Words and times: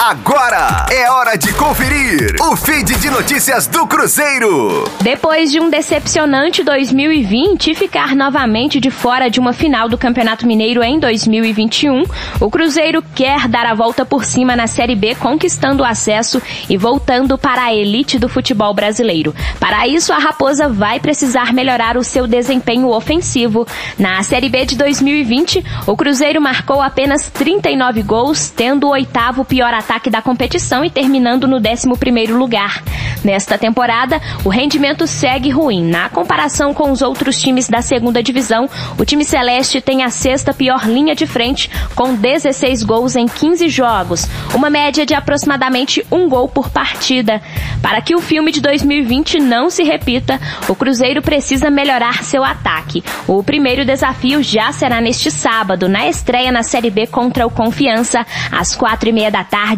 Agora 0.00 0.86
é 0.92 1.10
hora 1.10 1.36
de 1.36 1.52
conferir 1.54 2.36
o 2.40 2.54
feed 2.54 2.94
de 3.00 3.10
notícias 3.10 3.66
do 3.66 3.84
Cruzeiro. 3.84 4.84
Depois 5.00 5.50
de 5.50 5.58
um 5.58 5.68
decepcionante 5.68 6.62
2020 6.62 7.72
e 7.72 7.74
ficar 7.74 8.14
novamente 8.14 8.78
de 8.78 8.92
fora 8.92 9.28
de 9.28 9.40
uma 9.40 9.52
final 9.52 9.88
do 9.88 9.98
Campeonato 9.98 10.46
Mineiro 10.46 10.84
em 10.84 11.00
2021, 11.00 12.04
o 12.38 12.48
Cruzeiro 12.48 13.02
quer 13.12 13.48
dar 13.48 13.66
a 13.66 13.74
volta 13.74 14.06
por 14.06 14.24
cima 14.24 14.54
na 14.54 14.68
Série 14.68 14.94
B, 14.94 15.16
conquistando 15.16 15.82
o 15.82 15.86
acesso 15.86 16.40
e 16.70 16.76
voltando 16.76 17.36
para 17.36 17.64
a 17.64 17.74
elite 17.74 18.20
do 18.20 18.28
futebol 18.28 18.72
brasileiro. 18.72 19.34
Para 19.58 19.88
isso, 19.88 20.12
a 20.12 20.18
Raposa 20.18 20.68
vai 20.68 21.00
precisar 21.00 21.52
melhorar 21.52 21.96
o 21.96 22.04
seu 22.04 22.24
desempenho 22.24 22.88
ofensivo. 22.88 23.66
Na 23.98 24.22
Série 24.22 24.48
B 24.48 24.64
de 24.64 24.76
2020, 24.76 25.64
o 25.88 25.96
Cruzeiro 25.96 26.40
marcou 26.40 26.80
apenas 26.80 27.28
39 27.30 28.02
gols, 28.04 28.48
tendo 28.48 28.86
o 28.86 28.90
oitavo 28.90 29.44
pior 29.44 29.74
ataque 29.74 29.87
ataque 29.88 30.10
da 30.10 30.20
competição 30.20 30.84
e 30.84 30.90
terminando 30.90 31.48
no 31.48 31.58
11º 31.58 32.36
lugar. 32.36 32.82
Nesta 33.24 33.56
temporada, 33.56 34.20
o 34.44 34.50
rendimento 34.50 35.06
segue 35.06 35.48
ruim. 35.48 35.82
Na 35.82 36.10
comparação 36.10 36.74
com 36.74 36.92
os 36.92 37.00
outros 37.00 37.40
times 37.40 37.68
da 37.68 37.80
segunda 37.80 38.22
divisão, 38.22 38.68
o 38.98 39.04
time 39.04 39.24
celeste 39.24 39.80
tem 39.80 40.04
a 40.04 40.10
sexta 40.10 40.52
pior 40.52 40.86
linha 40.86 41.14
de 41.14 41.26
frente, 41.26 41.70
com 41.94 42.14
16 42.14 42.82
gols 42.82 43.16
em 43.16 43.26
15 43.26 43.68
jogos, 43.70 44.28
uma 44.54 44.68
média 44.68 45.06
de 45.06 45.14
aproximadamente 45.14 46.04
um 46.12 46.28
gol 46.28 46.48
por 46.48 46.68
partida. 46.68 47.40
Para 47.80 48.02
que 48.02 48.14
o 48.14 48.20
filme 48.20 48.52
de 48.52 48.60
2020 48.60 49.40
não 49.40 49.70
se 49.70 49.82
repita, 49.82 50.38
o 50.68 50.74
Cruzeiro 50.74 51.22
precisa 51.22 51.70
melhorar 51.70 52.24
seu 52.24 52.44
ataque. 52.44 53.02
O 53.26 53.42
primeiro 53.42 53.86
desafio 53.86 54.42
já 54.42 54.70
será 54.70 55.00
neste 55.00 55.30
sábado, 55.30 55.88
na 55.88 56.06
estreia 56.08 56.52
na 56.52 56.62
Série 56.62 56.90
B 56.90 57.06
contra 57.06 57.46
o 57.46 57.50
Confiança, 57.50 58.26
às 58.52 58.74
quatro 58.74 59.08
e 59.08 59.12
meia 59.12 59.30
da 59.30 59.44
tarde 59.44 59.77